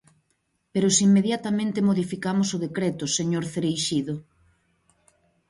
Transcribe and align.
¡Pero 0.73 0.87
se 0.95 1.01
inmediatamente 1.09 1.87
modificamos 1.89 2.49
o 2.55 2.61
decreto, 2.65 3.05
señor 3.17 3.43
Cereixido! 3.53 4.15